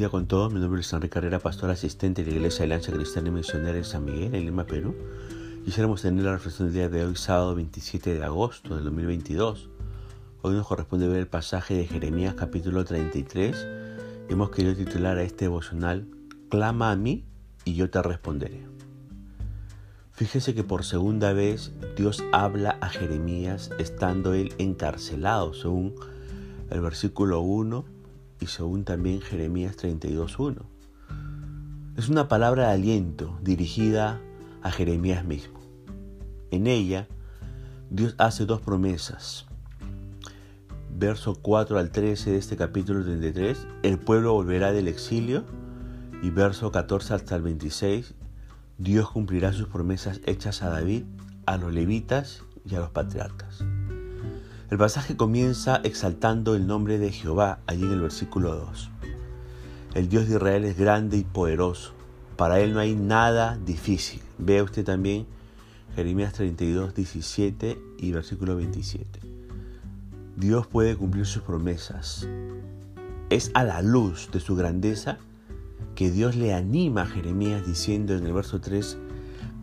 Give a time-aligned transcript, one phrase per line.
[0.00, 0.50] día con todos.
[0.50, 3.76] Mi nombre es Enrique Carrera, pastor asistente de la Iglesia de Alianza Cristiana y Misionera
[3.76, 4.94] en San Miguel, en Lima, Perú.
[5.62, 9.68] Quisiéramos tener la reflexión del día de hoy, sábado 27 de agosto del 2022.
[10.40, 13.66] Hoy nos corresponde ver el pasaje de Jeremías capítulo 33.
[14.30, 16.08] Hemos querido titular a este devocional,
[16.48, 17.26] Clama a mí
[17.66, 18.66] y yo te responderé.
[20.12, 25.94] Fíjese que por segunda vez Dios habla a Jeremías estando él encarcelado, según
[26.70, 27.99] el versículo 1
[28.40, 30.62] y según también Jeremías 32.1.
[31.96, 34.20] Es una palabra de aliento dirigida
[34.62, 35.60] a Jeremías mismo.
[36.50, 37.08] En ella,
[37.90, 39.46] Dios hace dos promesas.
[40.96, 45.44] Verso 4 al 13 de este capítulo 33, el pueblo volverá del exilio.
[46.22, 48.14] Y verso 14 hasta el 26,
[48.78, 51.04] Dios cumplirá sus promesas hechas a David,
[51.46, 53.64] a los levitas y a los patriarcas.
[54.70, 58.90] El pasaje comienza exaltando el nombre de Jehová, allí en el versículo 2.
[59.94, 61.92] El Dios de Israel es grande y poderoso.
[62.36, 64.22] Para Él no hay nada difícil.
[64.38, 65.26] Vea usted también
[65.96, 69.18] Jeremías 32, 17 y versículo 27.
[70.36, 72.28] Dios puede cumplir sus promesas.
[73.28, 75.18] Es a la luz de su grandeza
[75.96, 78.98] que Dios le anima a Jeremías diciendo en el verso 3,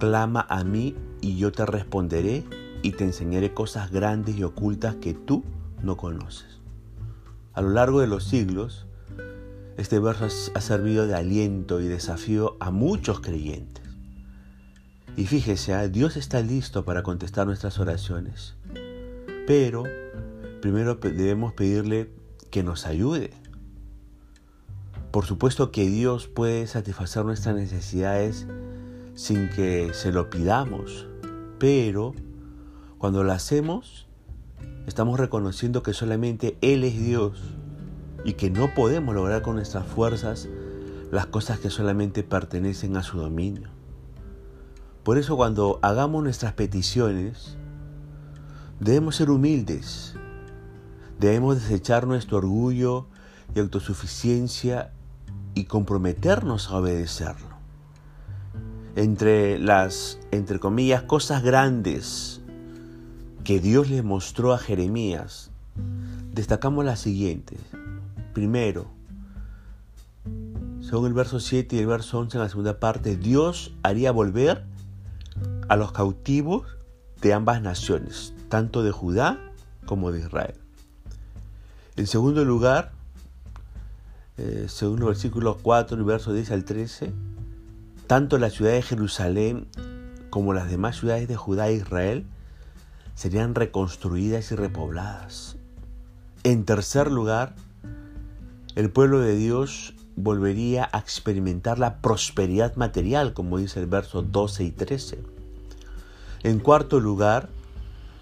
[0.00, 2.44] clama a mí y yo te responderé
[2.86, 5.42] y te enseñaré cosas grandes y ocultas que tú
[5.82, 6.60] no conoces.
[7.52, 8.86] A lo largo de los siglos,
[9.76, 13.82] este verso ha servido de aliento y desafío a muchos creyentes.
[15.16, 15.88] Y fíjese, ¿ah?
[15.88, 18.54] Dios está listo para contestar nuestras oraciones.
[19.48, 19.82] Pero
[20.62, 22.12] primero debemos pedirle
[22.52, 23.32] que nos ayude.
[25.10, 28.46] Por supuesto que Dios puede satisfacer nuestras necesidades
[29.14, 31.08] sin que se lo pidamos,
[31.58, 32.14] pero
[32.98, 34.06] cuando lo hacemos,
[34.86, 37.38] estamos reconociendo que solamente Él es Dios
[38.24, 40.48] y que no podemos lograr con nuestras fuerzas
[41.10, 43.68] las cosas que solamente pertenecen a su dominio.
[45.04, 47.56] Por eso cuando hagamos nuestras peticiones,
[48.80, 50.14] debemos ser humildes,
[51.20, 53.06] debemos desechar nuestro orgullo
[53.54, 54.92] y autosuficiencia
[55.54, 57.56] y comprometernos a obedecerlo.
[58.96, 62.42] Entre las, entre comillas, cosas grandes
[63.46, 65.52] que Dios le mostró a Jeremías,
[66.32, 67.60] destacamos las siguientes.
[68.34, 68.88] Primero,
[70.80, 74.64] según el verso 7 y el verso 11 en la segunda parte, Dios haría volver
[75.68, 76.66] a los cautivos
[77.20, 79.38] de ambas naciones, tanto de Judá
[79.84, 80.56] como de Israel.
[81.94, 82.90] En segundo lugar,
[84.38, 87.12] eh, según el versículo 4 y verso 10 al 13,
[88.08, 89.68] tanto la ciudad de Jerusalén
[90.30, 92.26] como las demás ciudades de Judá e Israel
[93.16, 95.56] serían reconstruidas y repobladas.
[96.44, 97.56] En tercer lugar,
[98.76, 104.64] el pueblo de Dios volvería a experimentar la prosperidad material, como dice el verso 12
[104.64, 105.18] y 13.
[106.44, 107.48] En cuarto lugar,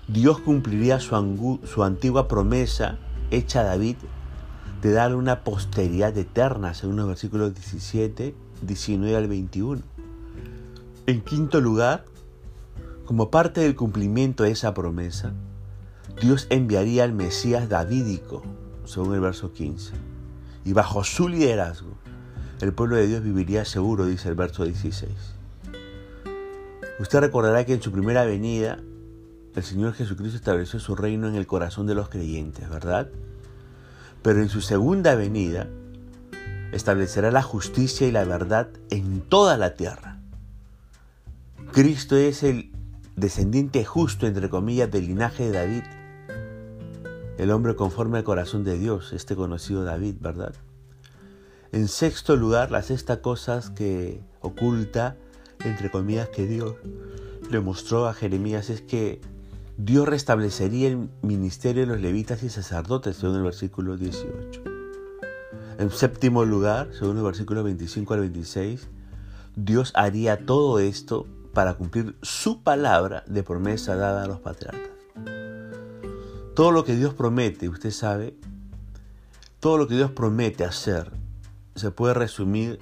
[0.09, 2.99] Dios cumpliría su, su antigua promesa
[3.31, 3.97] hecha a David
[4.81, 9.83] de darle una posteridad eterna, según los versículos 17, 19 al 21.
[11.07, 12.05] En quinto lugar,
[13.05, 15.33] como parte del cumplimiento de esa promesa,
[16.21, 18.43] Dios enviaría al Mesías davídico,
[18.85, 19.93] según el verso 15.
[20.65, 21.95] Y bajo su liderazgo,
[22.61, 25.11] el pueblo de Dios viviría seguro, dice el verso 16.
[26.99, 28.79] Usted recordará que en su primera venida,
[29.55, 33.09] el Señor Jesucristo estableció su reino en el corazón de los creyentes, ¿verdad?
[34.23, 35.69] Pero en su segunda venida,
[36.73, 40.19] establecerá la justicia y la verdad en toda la tierra.
[41.73, 42.74] Cristo es el
[43.17, 45.83] descendiente justo, entre comillas, del linaje de David,
[47.39, 50.55] el hombre conforme al corazón de Dios, este conocido David, ¿verdad?
[51.73, 55.17] En sexto lugar, la sexta cosa que oculta,
[55.65, 56.77] entre comillas, que Dios
[57.51, 59.21] le mostró a Jeremías es que
[59.77, 64.63] Dios restablecería el ministerio de los levitas y sacerdotes, según el versículo 18.
[65.79, 68.87] En séptimo lugar, según el versículo 25 al 26,
[69.57, 74.91] Dios haría todo esto para cumplir su palabra de promesa dada a los patriarcas.
[76.55, 78.37] Todo lo que Dios promete, usted sabe,
[79.61, 81.11] todo lo que Dios promete hacer
[81.75, 82.79] se puede resumir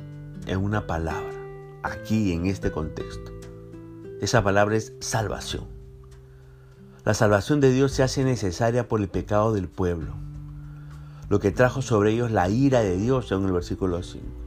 [0.46, 1.32] en una palabra,
[1.82, 3.30] aquí en este contexto.
[4.20, 5.66] Esa palabra es salvación.
[7.04, 10.14] La salvación de Dios se hace necesaria por el pecado del pueblo,
[11.28, 14.41] lo que trajo sobre ellos la ira de Dios, según el versículo 5.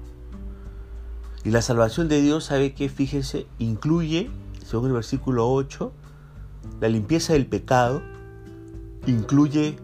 [1.45, 2.89] Y la salvación de Dios, ¿sabe qué?
[2.89, 4.31] Fíjese, incluye,
[4.65, 5.93] según el versículo 8,
[6.81, 8.01] la limpieza del pecado,
[9.05, 9.77] incluye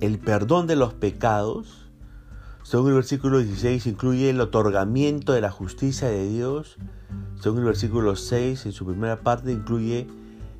[0.00, 1.76] el perdón de los pecados,
[2.62, 6.76] Según el versículo 16, incluye el otorgamiento de la justicia de Dios.
[7.40, 10.06] Según el versículo 6, en su primera parte, incluye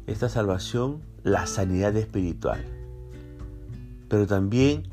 [0.09, 2.65] esta salvación, la sanidad espiritual.
[4.09, 4.89] Pero también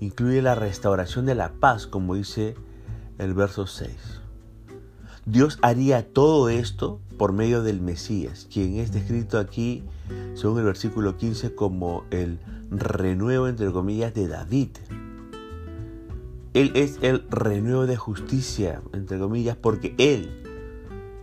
[0.00, 2.54] incluye la restauración de la paz, como dice
[3.18, 4.18] el verso 6.
[5.30, 9.84] Dios haría todo esto por medio del Mesías, quien es descrito aquí,
[10.34, 12.38] según el versículo 15, como el
[12.70, 14.70] renuevo, entre comillas, de David.
[16.54, 20.30] Él es el renuevo de justicia, entre comillas, porque Él,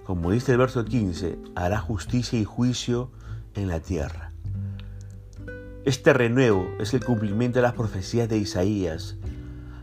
[0.03, 3.09] como dice el verso 15, hará justicia y juicio
[3.55, 4.33] en la tierra.
[5.83, 9.17] Este renuevo es el cumplimiento de las profecías de Isaías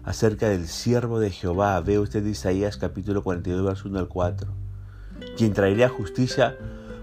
[0.04, 1.80] acerca del siervo de Jehová.
[1.80, 4.50] Ve usted Isaías capítulo 42, verso 1 al 4.
[5.36, 6.56] Quien traería justicia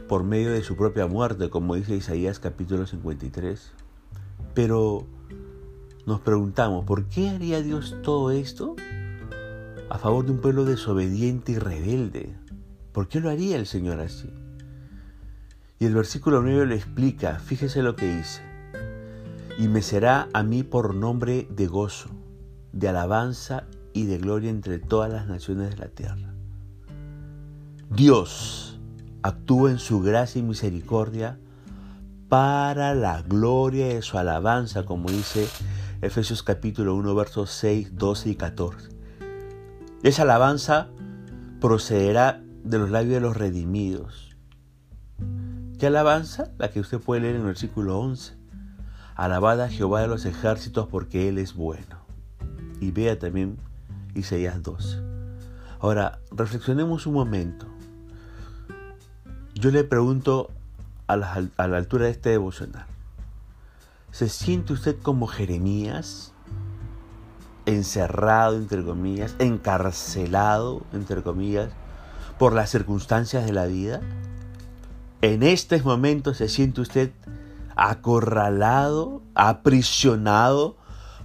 [0.07, 3.71] por medio de su propia muerte, como dice Isaías capítulo 53.
[4.53, 5.05] Pero
[6.05, 8.75] nos preguntamos, ¿por qué haría Dios todo esto
[9.89, 12.35] a favor de un pueblo desobediente y rebelde?
[12.91, 14.29] ¿Por qué lo haría el Señor así?
[15.77, 18.41] Y el versículo 9 lo explica, fíjese lo que dice.
[19.57, 22.09] Y me será a mí por nombre de gozo,
[22.71, 26.33] de alabanza y de gloria entre todas las naciones de la tierra.
[27.89, 28.79] Dios
[29.23, 31.39] actúa en su gracia y misericordia
[32.29, 35.47] para la gloria de su alabanza, como dice
[36.01, 38.89] Efesios capítulo 1, versos 6, 12 y 14.
[40.03, 40.87] Esa alabanza
[41.59, 44.35] procederá de los labios de los redimidos.
[45.79, 46.51] ¿Qué alabanza?
[46.57, 48.37] La que usted puede leer en el versículo 11.
[49.15, 51.98] Alabada a Jehová de los ejércitos porque Él es bueno.
[52.79, 53.57] Y vea también
[54.15, 54.99] Isaías 12.
[55.79, 57.65] Ahora, reflexionemos un momento.
[59.55, 60.51] Yo le pregunto
[61.07, 62.85] a la, altura de este devocional.
[64.11, 66.33] ¿Se siente usted como Jeremías?
[67.65, 71.69] Encerrado, entre comillas, encarcelado, entre comillas,
[72.37, 74.01] por las circunstancias de la vida.
[75.21, 77.11] En estos momentos se siente usted
[77.75, 80.77] acorralado, aprisionado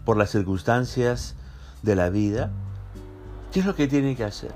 [0.04, 1.36] por las circunstancias
[1.84, 2.50] de la vida.
[3.52, 4.52] ¿Qué es lo que tiene que hacer?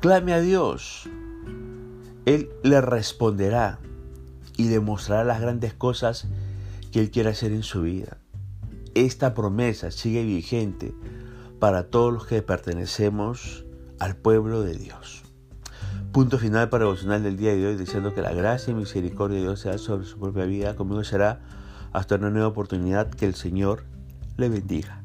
[0.00, 1.08] Clame a Dios.
[2.26, 3.80] Él le responderá
[4.56, 6.28] y demostrará las grandes cosas
[6.92, 8.18] que Él quiere hacer en su vida.
[8.94, 10.94] Esta promesa sigue vigente
[11.58, 13.64] para todos los que pertenecemos
[13.98, 15.22] al pueblo de Dios.
[16.12, 19.38] Punto final para el devocional del día de hoy, diciendo que la gracia y misericordia
[19.38, 20.76] de Dios sea sobre su propia vida.
[20.76, 21.40] Conmigo será
[21.92, 23.08] hasta una nueva oportunidad.
[23.08, 23.84] Que el Señor
[24.36, 25.01] le bendiga.